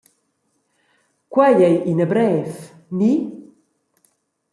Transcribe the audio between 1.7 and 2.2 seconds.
ina